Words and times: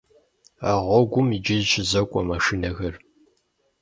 А 0.69 0.69
гъуэгум 0.85 1.27
иджыри 1.35 1.67
щызокӏуэ 1.71 2.21
машинэхэр. 2.31 2.93